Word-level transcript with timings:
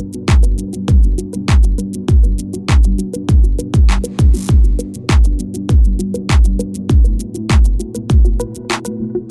Hey, 0.00 0.06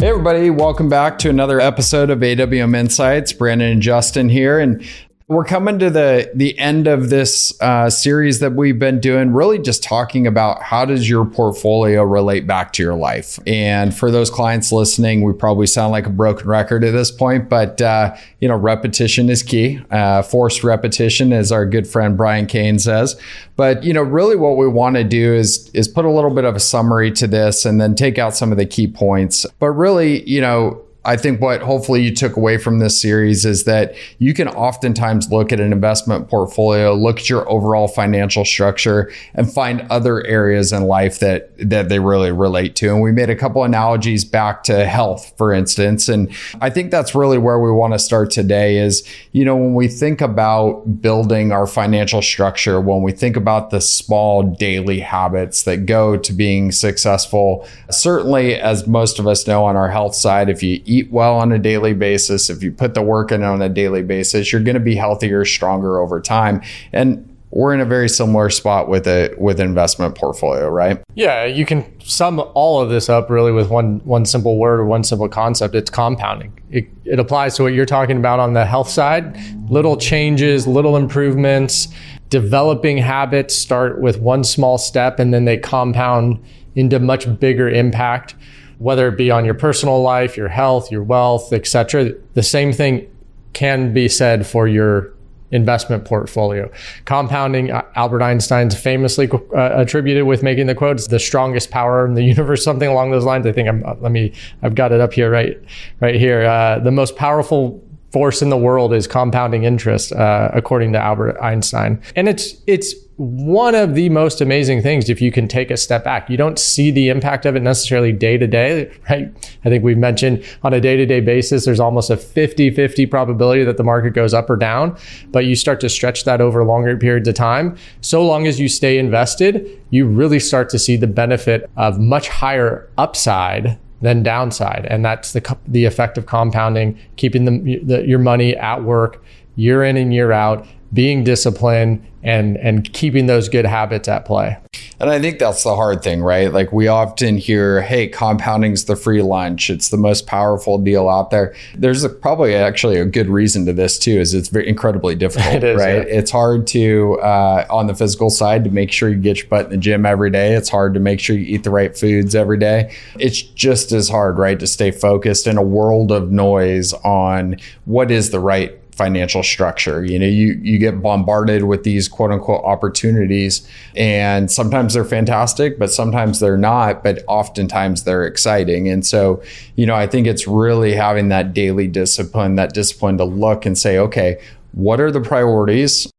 everybody, 0.07 0.51
welcome 0.51 0.87
back 0.87 1.17
to 1.19 1.29
another 1.29 1.59
episode 1.59 2.11
of 2.11 2.19
AWM 2.19 2.75
Insights. 2.75 3.33
Brandon 3.33 3.71
and 3.71 3.81
Justin 3.81 4.29
here. 4.29 4.59
And 4.59 4.87
we're 5.29 5.45
coming 5.45 5.77
to 5.77 5.91
the 5.91 6.31
the 6.33 6.57
end 6.57 6.87
of 6.87 7.11
this 7.11 7.53
uh, 7.61 7.87
series 7.87 8.39
that 8.39 8.53
we've 8.53 8.79
been 8.79 8.99
doing, 8.99 9.31
really 9.31 9.59
just 9.59 9.83
talking 9.83 10.25
about 10.25 10.63
how 10.63 10.85
does 10.85 11.07
your 11.07 11.23
portfolio 11.23 12.03
relate 12.03 12.47
back 12.47 12.73
to 12.73 12.83
your 12.83 12.95
life. 12.95 13.37
And 13.45 13.95
for 13.95 14.09
those 14.09 14.31
clients 14.31 14.71
listening, 14.71 15.21
we 15.21 15.33
probably 15.33 15.67
sound 15.67 15.91
like 15.91 16.07
a 16.07 16.09
broken 16.09 16.47
record 16.47 16.83
at 16.83 16.91
this 16.91 17.11
point, 17.11 17.47
but 17.47 17.79
uh, 17.79 18.15
you 18.39 18.47
know, 18.47 18.55
repetition 18.55 19.29
is 19.29 19.43
key. 19.43 19.79
Uh, 19.91 20.23
forced 20.23 20.63
repetition, 20.63 21.31
as 21.31 21.51
our 21.51 21.65
good 21.65 21.87
friend 21.87 22.17
Brian 22.17 22.47
Kane 22.47 22.79
says. 22.79 23.15
But 23.55 23.83
you 23.83 23.93
know, 23.93 24.01
really, 24.01 24.35
what 24.35 24.57
we 24.57 24.67
want 24.67 24.95
to 24.95 25.03
do 25.03 25.35
is 25.35 25.69
is 25.75 25.87
put 25.87 26.05
a 26.05 26.11
little 26.11 26.33
bit 26.33 26.43
of 26.43 26.55
a 26.55 26.59
summary 26.59 27.11
to 27.11 27.27
this, 27.27 27.65
and 27.65 27.79
then 27.79 27.93
take 27.93 28.17
out 28.17 28.35
some 28.35 28.51
of 28.51 28.57
the 28.57 28.65
key 28.65 28.87
points. 28.87 29.45
But 29.59 29.69
really, 29.69 30.27
you 30.27 30.41
know 30.41 30.83
I 31.05 31.15
think 31.15 31.39
what 31.39 31.61
hopefully 31.61 32.03
you 32.03 32.13
took 32.13 32.35
away 32.35 32.57
from 32.57 32.79
this 32.79 32.99
series 32.99 33.45
is 33.45 33.63
that 33.63 33.95
you 34.17 34.33
can 34.33 34.49
oftentimes 34.49 35.31
look 35.31 35.53
at 35.53 35.61
an 35.61 35.71
investment 35.71 36.27
portfolio, 36.27 36.93
look 36.93 37.19
at 37.19 37.29
your 37.29 37.49
overall 37.49 37.87
financial 37.87 38.43
structure, 38.43 39.09
and 39.33 39.51
find 39.51 39.87
other 39.89 40.25
areas 40.27 40.73
in 40.73 40.83
life 40.83 41.19
that 41.19 41.51
that 41.69 41.87
they 41.87 41.99
really 41.99 42.33
relate 42.33 42.75
to. 42.77 42.89
And 42.89 43.01
we 43.01 43.13
made 43.13 43.29
a 43.29 43.35
couple 43.35 43.63
analogies 43.63 44.25
back 44.25 44.63
to 44.63 44.85
health, 44.85 45.33
for 45.37 45.53
instance. 45.53 46.09
And 46.09 46.35
I 46.59 46.69
think 46.69 46.91
that's 46.91 47.15
really 47.15 47.37
where 47.37 47.59
we 47.59 47.71
want 47.71 47.93
to 47.93 47.99
start 47.99 48.29
today 48.29 48.77
is, 48.77 49.07
you 49.31 49.45
know, 49.45 49.55
when 49.55 49.75
we 49.75 49.87
think 49.87 50.19
about 50.19 51.01
building 51.01 51.53
our 51.53 51.65
financial 51.65 52.21
structure, 52.21 52.81
when 52.81 53.03
we 53.03 53.13
think 53.13 53.37
about 53.37 53.69
the 53.69 53.79
small 53.79 54.43
daily 54.43 54.99
habits 54.99 55.63
that 55.63 55.85
go 55.85 56.17
to 56.17 56.33
being 56.33 56.73
successful, 56.73 57.65
certainly 57.89 58.55
as 58.55 58.85
most 58.85 59.17
of 59.17 59.27
us 59.27 59.47
know 59.47 59.63
on 59.63 59.77
our 59.77 59.89
health 59.89 60.13
side, 60.13 60.49
if 60.49 60.61
you 60.61 60.81
eat 60.89 61.11
well 61.11 61.37
on 61.37 61.51
a 61.51 61.59
daily 61.59 61.93
basis, 61.93 62.49
if 62.49 62.63
you 62.63 62.71
put 62.71 62.93
the 62.93 63.01
work 63.01 63.31
in 63.31 63.43
on 63.43 63.61
a 63.61 63.69
daily 63.69 64.03
basis, 64.03 64.51
you're 64.51 64.63
going 64.63 64.75
to 64.75 64.79
be 64.79 64.95
healthier, 64.95 65.45
stronger 65.45 65.99
over 65.99 66.19
time. 66.19 66.61
And 66.91 67.25
we're 67.51 67.73
in 67.73 67.79
a 67.79 67.85
very 67.85 68.09
similar 68.09 68.49
spot 68.49 68.89
with 68.89 69.07
a 69.07 69.33
with 69.37 69.59
investment 69.59 70.15
portfolio, 70.15 70.69
right? 70.69 71.01
Yeah, 71.15 71.45
you 71.45 71.65
can 71.65 71.99
sum 71.99 72.39
all 72.53 72.79
of 72.79 72.89
this 72.89 73.09
up 73.09 73.29
really 73.29 73.51
with 73.51 73.69
one 73.69 73.99
one 74.03 74.25
simple 74.25 74.57
word 74.57 74.79
or 74.79 74.85
one 74.85 75.03
simple 75.03 75.27
concept. 75.27 75.73
It's 75.73 75.89
compounding. 75.89 76.53
It, 76.69 76.87
it 77.05 77.19
applies 77.19 77.55
to 77.55 77.63
what 77.63 77.73
you're 77.73 77.87
talking 77.87 78.17
about 78.17 78.39
on 78.39 78.53
the 78.53 78.65
health 78.65 78.89
side. 78.89 79.39
Little 79.69 79.97
changes, 79.97 80.67
little 80.67 80.95
improvements, 80.95 81.87
developing 82.29 82.97
habits 82.97 83.55
start 83.55 83.99
with 83.99 84.19
one 84.19 84.43
small 84.43 84.77
step 84.77 85.19
and 85.19 85.33
then 85.33 85.45
they 85.45 85.57
compound 85.57 86.43
into 86.75 86.99
much 86.99 87.39
bigger 87.39 87.67
impact 87.67 88.35
whether 88.79 89.07
it 89.07 89.17
be 89.17 89.29
on 89.29 89.45
your 89.45 89.53
personal 89.53 90.01
life, 90.01 90.35
your 90.35 90.47
health, 90.47 90.91
your 90.91 91.03
wealth, 91.03 91.53
etc. 91.53 92.13
The 92.33 92.43
same 92.43 92.73
thing 92.73 93.09
can 93.53 93.93
be 93.93 94.07
said 94.07 94.47
for 94.47 94.67
your 94.67 95.13
investment 95.51 96.05
portfolio. 96.05 96.71
Compounding, 97.05 97.71
uh, 97.71 97.83
Albert 97.95 98.21
Einstein's 98.21 98.79
famously 98.79 99.29
uh, 99.31 99.71
attributed 99.73 100.25
with 100.25 100.43
making 100.43 100.67
the 100.67 100.75
quotes, 100.75 101.07
the 101.07 101.19
strongest 101.19 101.71
power 101.71 102.05
in 102.05 102.13
the 102.13 102.23
universe, 102.23 102.63
something 102.69 102.87
along 102.87 103.11
those 103.11 103.25
lines. 103.25 103.45
I 103.45 103.51
think 103.51 103.67
I'm, 103.67 103.83
uh, 103.85 103.95
let 103.99 104.11
me, 104.11 104.33
I've 104.61 104.75
got 104.75 104.91
it 104.91 105.01
up 105.01 105.13
here, 105.13 105.29
right, 105.29 105.57
right 105.99 106.15
here. 106.15 106.45
Uh, 106.45 106.79
the 106.79 106.91
most 106.91 107.15
powerful 107.15 107.83
force 108.11 108.41
in 108.41 108.49
the 108.49 108.57
world 108.57 108.93
is 108.93 109.07
compounding 109.07 109.63
interest, 109.63 110.11
uh, 110.13 110.49
according 110.53 110.93
to 110.93 110.99
Albert 110.99 111.37
Einstein. 111.41 112.01
And 112.15 112.27
it's 112.27 112.55
it's 112.65 112.93
one 113.19 113.75
of 113.75 113.95
the 113.95 114.07
most 114.07 114.39
amazing 114.39 114.81
things 114.81 115.09
if 115.09 115.21
you 115.21 115.29
can 115.29 115.45
take 115.45 115.69
a 115.69 115.75
step 115.75 116.05
back. 116.05 116.29
You 116.29 116.37
don't 116.37 116.57
see 116.57 116.89
the 116.89 117.09
impact 117.09 117.45
of 117.45 117.53
it 117.53 117.59
necessarily 117.59 118.13
day 118.13 118.37
to 118.37 118.47
day, 118.47 118.89
right? 119.09 119.29
I 119.65 119.69
think 119.69 119.83
we've 119.83 119.97
mentioned 119.97 120.41
on 120.63 120.73
a 120.73 120.79
day 120.79 120.95
to 120.95 121.05
day 121.05 121.19
basis, 121.19 121.65
there's 121.65 121.81
almost 121.81 122.09
a 122.09 122.15
50 122.15 122.71
50 122.71 123.05
probability 123.07 123.65
that 123.65 123.75
the 123.75 123.83
market 123.83 124.11
goes 124.11 124.33
up 124.33 124.49
or 124.49 124.55
down, 124.55 124.97
but 125.31 125.43
you 125.43 125.57
start 125.57 125.81
to 125.81 125.89
stretch 125.89 126.23
that 126.23 126.39
over 126.39 126.63
longer 126.63 126.95
periods 126.95 127.27
of 127.27 127.35
time. 127.35 127.75
So 127.99 128.25
long 128.25 128.47
as 128.47 128.57
you 128.57 128.69
stay 128.69 128.97
invested, 128.97 129.69
you 129.89 130.07
really 130.07 130.39
start 130.39 130.69
to 130.69 130.79
see 130.79 130.95
the 130.95 131.07
benefit 131.07 131.69
of 131.75 131.99
much 131.99 132.29
higher 132.29 132.89
upside 132.97 133.77
than 134.01 134.23
downside. 134.23 134.87
And 134.89 135.03
that's 135.03 135.33
the, 135.33 135.57
the 135.67 135.83
effect 135.83 136.17
of 136.17 136.25
compounding, 136.25 136.97
keeping 137.17 137.43
the, 137.43 137.79
the, 137.83 138.07
your 138.07 138.19
money 138.19 138.55
at 138.55 138.85
work 138.85 139.21
year 139.57 139.83
in 139.83 139.97
and 139.97 140.13
year 140.13 140.31
out, 140.31 140.65
being 140.93 141.23
disciplined 141.23 142.05
and 142.21 142.57
and 142.57 142.91
keeping 142.93 143.27
those 143.27 143.47
good 143.47 143.65
habits 143.65 144.07
at 144.07 144.25
play. 144.25 144.57
And 144.99 145.09
I 145.09 145.19
think 145.19 145.39
that's 145.39 145.63
the 145.63 145.75
hard 145.75 146.03
thing, 146.03 146.21
right? 146.21 146.51
Like 146.51 146.73
we 146.73 146.87
often 146.87 147.37
hear, 147.37 147.81
"Hey, 147.81 148.07
compounding's 148.07 148.85
the 148.85 148.97
free 148.97 149.21
lunch. 149.21 149.69
It's 149.69 149.89
the 149.89 149.97
most 149.97 150.27
powerful 150.27 150.77
deal 150.77 151.07
out 151.07 151.31
there." 151.31 151.55
There's 151.75 152.03
a, 152.03 152.09
probably 152.09 152.55
actually 152.55 152.97
a 152.97 153.05
good 153.05 153.29
reason 153.29 153.65
to 153.67 153.73
this 153.73 153.97
too. 153.97 154.19
Is 154.19 154.33
it's 154.33 154.49
very 154.49 154.67
incredibly 154.67 155.15
difficult, 155.15 155.63
right? 155.63 156.07
Yeah. 156.07 156.17
It's 156.17 156.31
hard 156.31 156.67
to 156.67 157.19
uh, 157.21 157.65
on 157.69 157.87
the 157.87 157.95
physical 157.95 158.29
side 158.29 158.65
to 158.65 158.69
make 158.69 158.91
sure 158.91 159.09
you 159.09 159.15
get 159.15 159.37
your 159.37 159.47
butt 159.47 159.65
in 159.65 159.71
the 159.71 159.77
gym 159.77 160.05
every 160.05 160.29
day. 160.29 160.53
It's 160.53 160.69
hard 160.69 160.93
to 160.95 160.99
make 160.99 161.21
sure 161.21 161.37
you 161.37 161.45
eat 161.45 161.63
the 161.63 161.71
right 161.71 161.97
foods 161.97 162.35
every 162.35 162.57
day. 162.57 162.93
It's 163.17 163.41
just 163.41 163.93
as 163.93 164.09
hard, 164.09 164.37
right, 164.37 164.59
to 164.59 164.67
stay 164.67 164.91
focused 164.91 165.47
in 165.47 165.57
a 165.57 165.63
world 165.63 166.11
of 166.11 166.31
noise 166.31 166.91
on 166.93 167.55
what 167.85 168.11
is 168.11 168.31
the 168.31 168.41
right 168.41 168.75
financial 168.99 169.41
structure. 169.41 170.03
You 170.03 170.19
know, 170.19 170.27
you 170.27 170.59
you 170.61 170.77
get 170.79 171.01
bombarded 171.01 171.63
with 171.65 171.83
these 171.83 172.07
quote 172.07 172.31
unquote 172.31 172.63
opportunities 172.63 173.67
and 173.95 174.49
sometimes 174.51 174.93
they're 174.93 175.05
fantastic, 175.05 175.77
but 175.77 175.91
sometimes 175.91 176.39
they're 176.39 176.57
not, 176.57 177.03
but 177.03 177.23
oftentimes 177.27 178.03
they're 178.03 178.25
exciting. 178.25 178.87
And 178.87 179.05
so, 179.05 179.41
you 179.75 179.85
know, 179.85 179.95
I 179.95 180.07
think 180.07 180.25
it's 180.25 180.47
really 180.47 180.93
having 180.93 181.29
that 181.29 181.53
daily 181.53 181.87
discipline, 181.87 182.55
that 182.55 182.73
discipline 182.73 183.17
to 183.17 183.25
look 183.25 183.65
and 183.65 183.77
say, 183.77 183.97
okay, 183.97 184.39
what 184.71 184.99
are 184.99 185.11
the 185.11 185.21
priorities? 185.21 186.09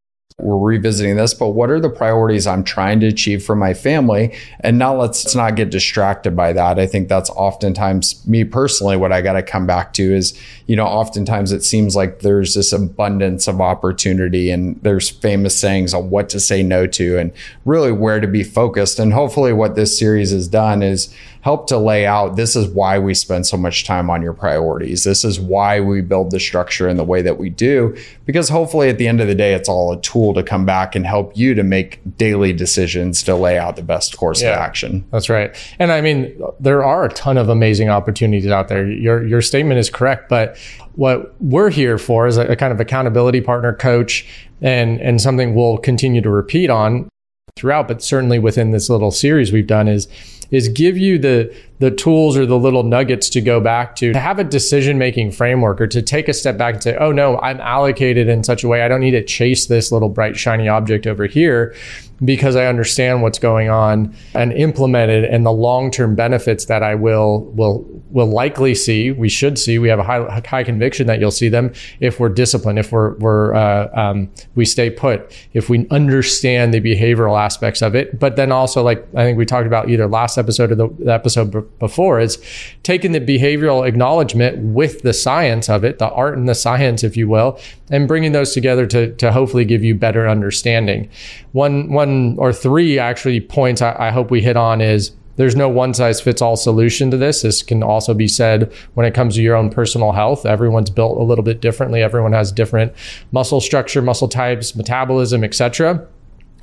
We're 0.51 0.73
revisiting 0.73 1.17
this, 1.17 1.33
but 1.33 1.51
what 1.51 1.71
are 1.71 1.81
the 1.81 1.89
priorities 1.89 2.47
I'm 2.47 2.65
trying 2.65 3.01
to 3.01 3.07
achieve 3.07 3.45
for 3.45 3.55
my 3.55 3.73
family? 3.73 4.35
And 4.61 4.79
now 4.79 4.95
let's, 4.97 5.31
not 5.35 5.55
get 5.55 5.71
distracted 5.71 6.35
by 6.35 6.53
that. 6.53 6.79
I 6.79 6.87
think 6.87 7.09
that's 7.09 7.31
oftentimes 7.31 8.27
me 8.27 8.43
personally, 8.43 8.97
what 8.97 9.13
I 9.13 9.21
got 9.21 9.35
to 9.35 9.43
come 9.43 9.65
back 9.65 9.93
to 9.95 10.03
is, 10.03 10.39
you 10.67 10.75
know, 10.75 10.87
oftentimes 10.87 11.53
it 11.53 11.63
seems 11.63 11.95
like 11.95 12.21
there's 12.21 12.55
this 12.55 12.73
abundance 12.73 13.47
of 13.47 13.61
opportunity 13.61 14.51
and 14.51 14.81
there's 14.83 15.09
famous 15.09 15.57
sayings 15.57 15.95
on 15.95 16.11
what 16.11 16.29
to 16.31 16.41
say 16.41 16.63
no 16.65 16.87
to 16.89 17.17
and 17.17 17.33
really 17.65 17.93
where 17.93 18.19
to 18.19 18.27
be 18.27 18.43
focused. 18.43 18.99
And 18.99 19.13
hopefully 19.13 19.53
what 19.53 19.77
this 19.77 19.97
series 19.97 20.33
has 20.33 20.49
done 20.49 20.83
is 20.83 21.15
help 21.43 21.67
to 21.69 21.79
lay 21.79 22.07
out 22.07 22.37
this 22.37 22.55
is 22.55 22.69
why 22.69 22.99
we 22.99 23.15
spend 23.15 23.47
so 23.47 23.57
much 23.57 23.85
time 23.85 24.11
on 24.11 24.23
your 24.23 24.33
priorities. 24.33 25.05
This 25.05 25.25
is 25.25 25.41
why 25.41 25.81
we 25.81 26.01
build 26.01 26.31
the 26.31 26.41
structure 26.41 26.89
in 26.89 26.97
the 26.97 27.05
way 27.05 27.23
that 27.23 27.39
we 27.39 27.49
do, 27.49 27.97
because 28.27 28.49
hopefully 28.49 28.89
at 28.89 28.99
the 28.99 29.09
end 29.09 29.21
of 29.21 29.29
the 29.29 29.35
day, 29.35 29.55
it's 29.55 29.69
all 29.69 29.93
a 29.93 30.01
tool 30.01 30.35
to 30.35 30.40
come 30.43 30.65
back 30.65 30.95
and 30.95 31.07
help 31.07 31.37
you 31.37 31.55
to 31.55 31.63
make 31.63 32.01
daily 32.17 32.53
decisions 32.53 33.23
to 33.25 33.35
lay 33.35 33.59
out 33.59 33.77
the 33.77 33.83
best 33.83 34.17
course 34.17 34.43
yeah, 34.43 34.51
of 34.51 34.59
action. 34.59 35.05
That's 35.11 35.29
right. 35.29 35.55
And 35.79 35.93
I 35.93 36.01
mean, 36.01 36.41
there 36.59 36.85
are 36.85 37.05
a 37.05 37.09
ton 37.11 37.39
of 37.39 37.49
amazing 37.49 37.89
opportunities 37.89 38.51
out 38.51 38.69
there. 38.69 38.87
Your, 38.87 39.27
your 39.27 39.43
statement 39.43 39.79
is 39.79 39.91
correct, 39.91 40.29
but 40.29 40.57
what 40.95 41.35
we're 41.41 41.71
here 41.71 41.99
for 41.99 42.27
is 42.27 42.37
a, 42.37 42.47
a 42.47 42.57
kind 42.57 42.73
of 42.73 42.81
accountability 42.81 43.41
partner 43.41 43.73
coach 43.73 44.27
and, 44.61 45.01
and 45.01 45.21
something 45.21 45.55
we'll 45.55 45.79
continue 45.79 46.21
to 46.21 46.31
repeat 46.31 46.71
on 46.71 47.09
throughout, 47.57 47.89
but 47.89 48.03
certainly 48.03 48.39
within 48.39 48.71
this 48.71 48.89
little 48.89 49.11
series 49.11 49.53
we've 49.53 49.67
done 49.67 49.89
is 49.89 50.09
is 50.51 50.69
give 50.69 50.97
you 50.97 51.19
the 51.19 51.55
the 51.79 51.91
tools 51.91 52.37
or 52.37 52.45
the 52.45 52.59
little 52.59 52.83
nuggets 52.83 53.31
to 53.31 53.41
go 53.41 53.59
back 53.59 53.97
to 53.97 54.13
to 54.13 54.21
have 54.21 54.39
a 54.39 54.45
decision 54.45 54.99
making 54.99 55.33
framework 55.33 55.81
or 55.81 55.87
to 55.87 56.03
take 56.03 56.29
a 56.29 56.35
step 56.35 56.59
back 56.59 56.75
and 56.75 56.83
say, 56.83 56.97
oh 56.99 57.11
no, 57.11 57.39
I'm 57.39 57.61
allocated 57.61 58.29
in 58.29 58.45
such 58.45 58.63
a 58.63 58.69
way 58.69 58.83
I 58.83 58.89
don't 58.89 59.01
need 59.01 59.13
to 59.13 59.25
chase 59.25 59.67
this 59.67 59.91
little 59.91 60.11
bright 60.11 60.37
shiny 60.37 60.69
object 60.69 61.07
over 61.07 61.27
here 61.27 61.75
because 62.23 62.55
I 62.55 62.67
understand 62.67 63.23
what's 63.23 63.39
going 63.39 63.71
on 63.71 64.15
and 64.35 64.53
implement 64.53 65.11
it 65.11 65.31
and 65.31 65.47
the 65.47 65.53
long-term 65.53 66.15
benefits 66.15 66.67
that 66.67 66.83
I 66.83 66.95
will 66.95 67.45
will 67.55 67.87
will 68.11 68.27
likely 68.27 68.75
see. 68.75 69.13
We 69.13 69.29
should 69.29 69.59
see. 69.59 69.79
We 69.79 69.89
have 69.89 69.99
a 69.99 70.03
high 70.03 70.43
high 70.47 70.65
conviction 70.65 71.07
that 71.07 71.21
you'll 71.21 71.31
see 71.31 71.49
them 71.49 71.73
if 72.01 72.21
we're 72.21 72.29
disciplined, 72.29 72.79
if 72.79 72.93
we're 72.93 73.15
we're 73.15 73.55
uh, 73.55 73.89
um, 73.99 74.31
we 74.55 74.65
stay 74.65 74.91
put, 74.91 75.35
if 75.55 75.71
we 75.71 75.89
understand 75.91 76.75
the 76.75 76.81
behavioral 76.81 77.41
aspects 77.41 77.83
of 77.83 77.95
it. 77.95 78.19
But 78.19 78.37
then 78.37 78.53
also, 78.53 78.83
like 78.83 79.07
I 79.15 79.25
think 79.25 79.39
we 79.39 79.47
talked 79.47 79.67
about 79.67 79.89
either 79.89 80.07
last 80.07 80.37
episode 80.41 80.73
or 80.73 80.75
the, 80.75 80.89
the 80.99 81.13
episode 81.13 81.53
b- 81.53 81.61
before, 81.79 82.19
is 82.19 82.43
taking 82.83 83.13
the 83.13 83.21
behavioral 83.21 83.87
acknowledgement 83.87 84.59
with 84.59 85.03
the 85.03 85.13
science 85.13 85.69
of 85.69 85.85
it, 85.85 85.99
the 85.99 86.11
art 86.11 86.37
and 86.37 86.49
the 86.49 86.55
science, 86.55 87.05
if 87.05 87.17
you 87.17 87.29
will, 87.29 87.61
and 87.91 88.09
bringing 88.09 88.33
those 88.33 88.53
together 88.53 88.87
to 88.87 89.15
to 89.17 89.31
hopefully 89.31 89.65
give 89.65 89.85
you 89.85 89.95
better 89.95 90.29
understanding. 90.29 91.09
One 91.53 91.93
one 91.93 92.37
or 92.39 92.53
three 92.53 92.99
actually 92.99 93.41
points 93.41 93.83
I, 93.83 93.95
I 93.99 94.11
hope 94.11 94.31
we 94.31 94.41
hit 94.41 94.57
on 94.57 94.81
is 94.81 95.13
there's 95.41 95.57
no 95.57 95.71
one 95.71 95.95
size 95.95 96.21
fits 96.21 96.43
all 96.43 96.55
solution 96.55 97.11
to 97.11 97.17
this. 97.17 97.41
This 97.41 97.63
can 97.63 97.83
also 97.83 98.13
be 98.13 98.29
said 98.29 98.71
when 98.93 99.07
it 99.07 99.15
comes 99.15 99.37
to 99.37 99.43
your 99.43 99.57
own 99.57 99.71
personal 99.71 100.13
health. 100.13 100.45
Everyone's 100.45 100.91
built 100.91 101.19
a 101.19 101.23
little 101.23 101.43
bit 101.43 101.63
differently. 101.63 102.03
Everyone 102.03 102.33
has 102.35 102.53
different 102.53 102.93
muscle 103.33 103.61
structure, 103.63 104.03
muscle 104.03 104.29
types, 104.29 104.77
metabolism, 104.77 105.43
etc. 105.43 106.07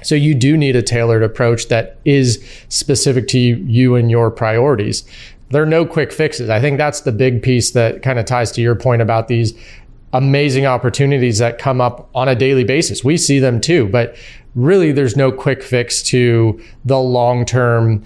So 0.03 0.15
you 0.15 0.35
do 0.35 0.57
need 0.57 0.75
a 0.75 0.81
tailored 0.81 1.23
approach 1.23 1.69
that 1.69 1.97
is 2.05 2.43
specific 2.69 3.27
to 3.29 3.39
you 3.39 3.95
and 3.95 4.11
your 4.11 4.29
priorities. 4.29 5.03
There 5.49 5.63
are 5.63 5.67
no 5.67 5.85
quick 5.85 6.11
fixes. 6.11 6.49
I 6.49 6.59
think 6.59 6.77
that's 6.77 7.01
the 7.01 7.11
big 7.11 7.41
piece 7.41 7.71
that 7.71 8.03
kind 8.03 8.19
of 8.19 8.25
ties 8.25 8.51
to 8.53 8.61
your 8.61 8.75
point 8.75 9.01
about 9.01 9.27
these 9.27 9.53
amazing 10.13 10.65
opportunities 10.65 11.39
that 11.39 11.57
come 11.57 11.81
up 11.81 12.09
on 12.15 12.27
a 12.27 12.35
daily 12.35 12.63
basis. 12.63 13.03
We 13.03 13.17
see 13.17 13.39
them 13.39 13.59
too, 13.59 13.87
but 13.87 14.15
really 14.57 14.91
there's 14.91 15.15
no 15.15 15.31
quick 15.31 15.63
fix 15.63 16.01
to 16.01 16.59
the 16.83 16.99
long-term 16.99 18.03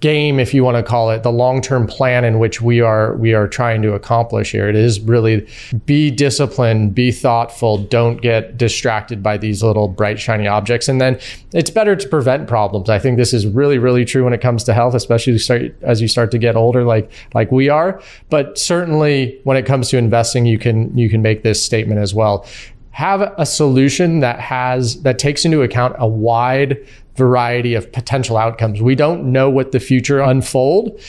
game 0.00 0.38
if 0.38 0.52
you 0.52 0.62
want 0.62 0.76
to 0.76 0.82
call 0.82 1.10
it 1.10 1.22
the 1.22 1.32
long-term 1.32 1.86
plan 1.86 2.24
in 2.24 2.38
which 2.38 2.60
we 2.60 2.80
are 2.80 3.16
we 3.16 3.32
are 3.32 3.48
trying 3.48 3.80
to 3.82 3.92
accomplish 3.92 4.52
here. 4.52 4.68
It 4.68 4.76
is 4.76 5.00
really 5.00 5.46
be 5.86 6.10
disciplined 6.10 6.94
be 6.94 7.10
thoughtful 7.10 7.78
don't 7.78 8.20
get 8.20 8.56
distracted 8.56 9.22
by 9.22 9.36
these 9.38 9.62
little 9.62 9.88
bright 9.88 10.18
shiny 10.18 10.46
objects. 10.46 10.88
And 10.88 11.00
then 11.00 11.18
it's 11.52 11.70
better 11.70 11.96
to 11.96 12.08
prevent 12.08 12.48
problems. 12.48 12.90
I 12.90 12.98
think 12.98 13.16
this 13.16 13.32
is 13.32 13.46
really 13.46 13.78
really 13.78 14.04
true 14.04 14.24
when 14.24 14.32
it 14.32 14.40
comes 14.40 14.64
to 14.64 14.74
health 14.74 14.94
especially 14.94 15.38
as 15.82 16.00
you 16.00 16.08
start 16.08 16.30
to 16.32 16.38
get 16.38 16.56
older 16.56 16.84
like 16.84 17.10
like 17.34 17.50
we 17.50 17.68
are. 17.68 18.00
But 18.28 18.58
certainly 18.58 19.40
when 19.44 19.56
it 19.56 19.64
comes 19.64 19.88
to 19.90 19.98
investing 19.98 20.44
you 20.44 20.58
can 20.58 20.96
you 20.96 21.08
can 21.08 21.22
make 21.22 21.42
this 21.42 21.62
statement 21.62 22.00
as 22.00 22.14
well 22.14 22.46
have 22.90 23.34
a 23.38 23.46
solution 23.46 24.20
that 24.20 24.40
has 24.40 25.02
that 25.02 25.18
takes 25.18 25.44
into 25.44 25.62
account 25.62 25.94
a 25.98 26.06
wide 26.06 26.78
variety 27.16 27.74
of 27.74 27.90
potential 27.92 28.36
outcomes. 28.36 28.80
We 28.82 28.94
don't 28.94 29.32
know 29.32 29.50
what 29.50 29.72
the 29.72 29.80
future 29.80 30.20
unfold 30.20 31.00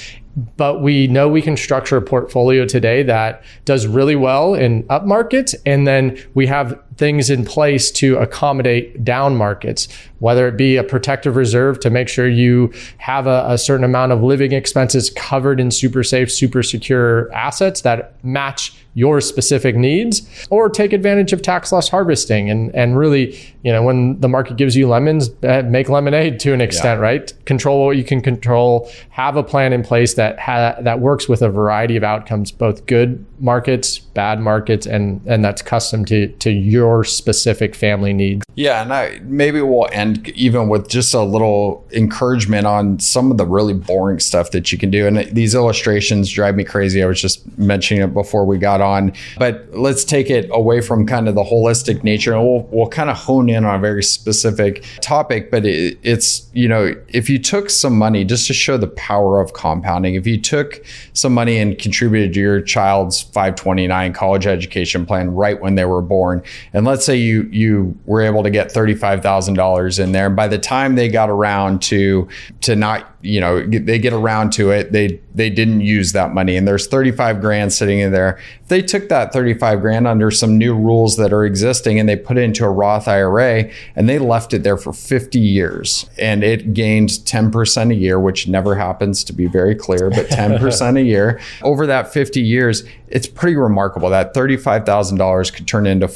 but 0.57 0.81
we 0.81 1.07
know 1.07 1.27
we 1.27 1.41
can 1.41 1.57
structure 1.57 1.97
a 1.97 2.01
portfolio 2.01 2.65
today 2.65 3.03
that 3.03 3.43
does 3.65 3.85
really 3.85 4.15
well 4.15 4.53
in 4.53 4.85
up 4.89 5.05
markets 5.05 5.53
and 5.65 5.85
then 5.85 6.17
we 6.33 6.47
have 6.47 6.79
things 7.01 7.31
in 7.31 7.44
place 7.44 7.89
to 7.89 8.15
accommodate 8.18 9.03
down 9.03 9.36
markets 9.36 9.88
whether 10.19 10.48
it 10.48 10.56
be 10.56 10.77
a 10.77 10.83
protective 10.83 11.36
reserve 11.36 11.80
to 11.80 11.89
make 11.89 12.07
sure 12.07 12.27
you 12.27 12.71
have 12.98 13.25
a, 13.25 13.44
a, 13.48 13.57
certain 13.57 13.83
amount 13.83 14.12
of 14.12 14.21
living 14.21 14.51
expenses 14.51 15.09
covered 15.09 15.59
in 15.59 15.71
super 15.71 16.03
safe 16.03 16.31
super 16.31 16.62
secure 16.62 17.33
assets 17.33 17.81
that 17.81 18.24
match 18.24 18.75
your 18.94 19.19
specific 19.19 19.75
needs 19.75 20.21
or 20.51 20.69
take 20.69 20.94
advantage 20.94 21.33
of 21.33 21.42
tax 21.42 21.71
loss 21.71 21.89
harvesting 21.89 22.51
and 22.51 22.74
and 22.75 22.95
really 22.95 23.36
you 23.63 23.71
know 23.71 23.81
when 23.81 24.19
the 24.19 24.30
market 24.30 24.57
gives 24.57 24.75
you 24.75 24.88
lemons 24.88 25.31
uh, 25.44 25.63
make 25.65 25.89
lemonade 25.89 26.39
to 26.39 26.53
an 26.53 26.62
extent 26.62 27.00
yeah. 27.00 27.03
right 27.03 27.33
control 27.45 27.86
what 27.88 27.98
you 27.98 28.03
can 28.03 28.21
control 28.21 28.92
have 29.21 29.38
a 29.38 29.44
plan 29.44 29.74
in 29.74 29.81
place 29.83 30.13
that 30.15 30.39
ha- 30.39 30.75
that 30.81 31.00
works 31.00 31.27
with 31.27 31.42
a 31.42 31.50
variety 31.50 31.95
of 31.95 32.03
outcomes, 32.03 32.51
both 32.51 32.86
good 32.86 33.25
markets, 33.39 34.00
bad 34.00 34.39
markets, 34.39 34.86
and 34.86 35.21
and 35.25 35.44
that's 35.44 35.62
custom 35.62 36.06
to 36.06 36.27
to 36.27 36.50
your 36.50 36.90
specific 37.03 37.75
family 37.75 38.13
needs. 38.13 38.43
Yeah, 38.55 38.81
and 38.81 38.93
I 38.93 39.19
maybe 39.23 39.61
we'll 39.61 39.88
end 39.91 40.29
even 40.29 40.69
with 40.69 40.89
just 40.89 41.13
a 41.13 41.23
little 41.23 41.88
encouragement 41.91 42.67
on 42.67 42.99
some 42.99 43.31
of 43.31 43.38
the 43.38 43.45
really 43.45 43.73
boring 43.73 44.19
stuff 44.19 44.51
that 44.51 44.71
you 44.71 44.77
can 44.77 44.91
do. 44.91 45.07
And 45.07 45.17
these 45.33 45.55
illustrations 45.55 46.29
drive 46.29 46.55
me 46.55 46.63
crazy. 46.63 47.01
I 47.01 47.05
was 47.05 47.21
just 47.21 47.57
mentioning 47.57 48.03
it 48.03 48.13
before 48.13 48.45
we 48.45 48.57
got 48.57 48.81
on, 48.81 49.13
but 49.38 49.67
let's 49.71 50.03
take 50.03 50.29
it 50.29 50.49
away 50.51 50.81
from 50.81 51.05
kind 51.05 51.27
of 51.27 51.35
the 51.35 51.43
holistic 51.43 52.03
nature, 52.03 52.33
and 52.33 52.43
we'll 52.43 52.67
we'll 52.71 52.89
kind 52.89 53.09
of 53.09 53.17
hone 53.17 53.49
in 53.49 53.65
on 53.65 53.75
a 53.75 53.79
very 53.79 54.03
specific 54.03 54.83
topic. 55.01 55.49
But 55.49 55.65
it, 55.65 55.97
it's 56.03 56.49
you 56.53 56.67
know 56.67 56.95
if 57.07 57.29
you 57.29 57.39
took 57.39 57.69
some 57.69 57.97
money 57.97 58.25
just 58.25 58.47
to 58.47 58.53
show 58.53 58.77
the 58.77 58.88
power 58.88 59.39
of 59.39 59.53
compounding 59.53 60.15
if 60.15 60.27
you 60.27 60.39
took 60.39 60.83
some 61.13 61.33
money 61.33 61.57
and 61.57 61.77
contributed 61.77 62.33
to 62.33 62.39
your 62.39 62.61
child's 62.61 63.21
529 63.21 64.13
college 64.13 64.47
education 64.47 65.05
plan 65.05 65.31
right 65.31 65.59
when 65.59 65.75
they 65.75 65.85
were 65.85 66.01
born, 66.01 66.43
and 66.73 66.85
let's 66.85 67.06
say 67.06 67.15
you 67.15 67.44
you 67.51 67.97
were 68.06 68.21
able 68.21 68.44
to 68.44 68.50
get 68.50 68.73
$35,000 68.73 70.00
in 70.00 70.12
there, 70.12 70.29
by 70.29 70.47
the 70.47 70.57
time 70.57 70.95
they 70.95 71.09
got 71.09 71.29
around 71.29 71.81
to 71.83 72.27
to 72.62 72.75
not 72.75 73.07
you 73.21 73.39
know 73.39 73.65
they 73.65 74.00
get 74.00 74.13
around 74.13 74.51
to 74.51 74.71
it 74.71 74.91
they 74.91 75.19
they 75.33 75.50
didn't 75.50 75.81
use 75.81 76.12
that 76.12 76.33
money. 76.33 76.57
And 76.57 76.68
there's 76.68 76.88
35 76.88 77.39
grand 77.41 77.71
sitting 77.71 78.00
in 78.00 78.12
there. 78.12 78.39
If 78.63 78.68
they 78.68 78.81
took 78.81 79.09
that 79.09 79.31
35 79.31 79.81
grand 79.81 80.07
under 80.07 80.29
some 80.31 80.57
new 80.57 80.75
rules 80.75 81.15
that 81.18 81.31
are 81.31 81.45
existing 81.45 82.00
and 82.00 82.09
they 82.09 82.15
put 82.15 82.38
it 82.38 82.41
into 82.41 82.65
a 82.65 82.69
roth 82.69 83.07
ira 83.07 83.69
and 83.95 84.09
they 84.09 84.19
left 84.19 84.53
it 84.53 84.63
there 84.63 84.77
for 84.77 84.91
50 84.91 85.39
years. 85.39 86.09
And 86.17 86.44
it 86.44 86.74
gained 86.74 87.09
10% 87.09 87.91
a 87.91 87.95
year 87.95 88.19
which 88.19 88.47
never 88.47 88.75
happens 88.75 89.24
to 89.25 89.33
be 89.33 89.47
very 89.47 89.75
clear 89.75 90.09
but 90.09 90.25
10% 90.29 90.97
a 90.97 91.03
year. 91.03 91.39
Over 91.62 91.88
that 91.88 92.12
50 92.12 92.41
years 92.41 92.83
it's 93.07 93.27
pretty 93.27 93.57
remarkable. 93.57 94.09
That 94.09 94.33
$35000 94.33 95.53
could 95.53 95.67
turn 95.67 95.85
into 95.85 96.07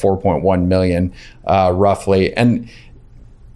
4.1 0.46 0.66
million 0.68 1.14
uh, 1.46 1.72
roughly. 1.74 2.34
And 2.36 2.70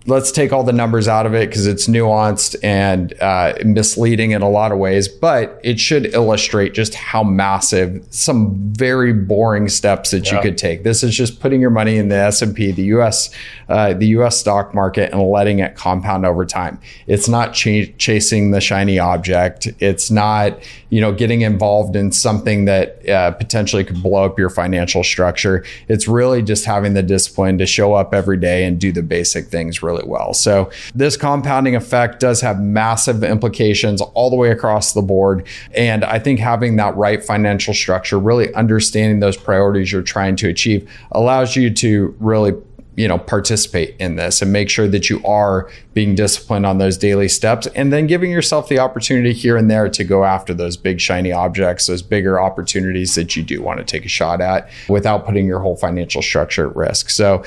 let's 0.10 0.32
take 0.32 0.52
all 0.52 0.64
the 0.64 0.74
numbers 0.74 1.08
out 1.08 1.26
of 1.26 1.34
it 1.34 1.50
because 1.50 1.68
it's 1.68 1.88
nuanced 1.88 2.56
and 2.64 3.14
uh, 3.22 3.54
misleading 3.64 4.32
in 4.32 4.42
a 4.42 4.50
lot 4.50 4.72
of 4.72 4.78
ways 4.78 5.08
but 5.08 5.60
it 5.64 5.80
should 5.80 6.14
illustrate 6.14 6.74
just 6.74 6.96
how 6.96 7.24
massive 7.24 8.06
some 8.10 8.70
very 8.74 9.14
boring 9.14 9.68
steps 9.68 10.12
that 10.12 10.26
yeah. 10.26 10.36
you 10.36 10.42
could 10.42 10.58
take. 10.58 10.84
This 10.84 11.04
is 11.04 11.16
just 11.16 11.40
putting 11.40 11.62
your 11.62 11.70
money 11.70 11.98
in 11.98 12.10
the 12.10 12.16
s&p 12.16 12.72
the 12.72 12.84
us 12.84 13.30
uh, 13.68 13.94
the 13.94 14.08
us 14.08 14.40
stock 14.40 14.74
market 14.74 15.12
and 15.12 15.22
letting 15.22 15.60
it 15.60 15.76
compound 15.76 16.26
over 16.26 16.46
time. 16.46 16.80
It's 17.06 17.28
not 17.28 17.54
ch- 17.54 17.96
chasing 17.98 18.52
the 18.52 18.62
shiny 18.62 18.98
object. 18.98 19.68
It's 19.80 20.10
not 20.10 20.58
you 20.90 21.02
know 21.02 21.12
getting 21.12 21.42
involved 21.42 21.96
in 21.96 22.12
something 22.12 22.66
that 22.66 23.08
uh, 23.08 23.32
potentially 23.32 23.84
could 23.84 24.02
blow 24.02 24.26
up 24.26 24.40
your 24.40 24.50
financial 24.50 25.04
structure. 25.04 25.64
It's 25.88 26.08
really 26.08 26.42
just 26.42 26.66
having 26.66 26.94
the 26.94 27.04
discipline 27.04 27.58
to 27.60 27.66
show 27.66 27.94
up 27.94 28.14
every 28.14 28.38
day 28.38 28.66
and 28.66 28.80
do 28.80 28.92
the 28.92 29.04
basic 29.04 29.48
things 29.48 29.84
really 30.00 30.10
well. 30.10 30.34
So 30.34 30.72
this 30.96 31.18
compounding 31.18 31.76
effect 31.76 32.20
does 32.20 32.42
have 32.42 32.60
massive 32.60 33.24
implications 33.24 34.02
all 34.02 34.30
the 34.30 34.36
way 34.36 34.52
across 34.52 34.94
the 34.94 35.02
board. 35.02 35.46
And 35.76 36.04
I 36.04 36.20
think 36.20 36.40
having 36.40 36.76
that 36.78 36.96
right 36.96 37.24
financial 37.24 37.74
structure, 37.74 38.20
really 38.20 38.54
understanding 38.54 39.20
those 39.20 39.38
priorities 39.38 39.92
you're 39.92 40.02
trying 40.02 40.36
to 40.38 40.50
achieve, 40.50 40.90
allows 41.12 41.56
you 41.56 41.74
to 41.76 42.16
really 42.20 42.54
you 42.96 43.08
know 43.08 43.18
participate 43.18 43.96
in 43.98 44.18
this 44.18 44.42
and 44.42 44.52
make 44.52 44.70
sure 44.70 44.86
that 44.86 45.10
you 45.10 45.26
are 45.26 45.70
being 45.94 46.16
disciplined 46.16 46.66
on 46.66 46.80
those 46.80 46.98
daily 46.98 47.30
steps 47.30 47.66
and 47.68 47.94
then 47.94 48.08
giving 48.08 48.30
yourself 48.30 48.68
the 48.68 48.78
opportunity 48.78 49.32
here 49.32 49.56
and 49.56 49.72
there 49.72 49.88
to 49.88 50.04
go 50.04 50.26
after 50.26 50.54
those 50.54 50.76
big 50.76 51.00
shiny 51.00 51.32
objects 51.32 51.88
those 51.88 52.02
bigger 52.02 52.42
opportunities 52.42 53.16
that 53.16 53.38
you 53.38 53.44
do 53.44 53.62
want 53.62 53.78
to 53.78 53.86
take 53.86 54.04
a 54.04 54.10
shot 54.10 54.42
at 54.42 54.70
without 54.90 55.26
putting 55.26 55.46
your 55.46 55.60
whole 55.60 55.78
financial 55.78 56.22
structure 56.22 56.70
at 56.70 56.76
risk 56.76 57.10
so 57.10 57.42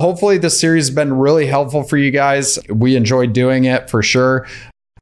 Hopefully, 0.00 0.38
this 0.38 0.58
series 0.58 0.88
has 0.88 0.94
been 0.94 1.12
really 1.12 1.46
helpful 1.46 1.82
for 1.82 1.98
you 1.98 2.10
guys. 2.10 2.58
We 2.70 2.96
enjoyed 2.96 3.34
doing 3.34 3.64
it 3.64 3.90
for 3.90 4.02
sure. 4.02 4.46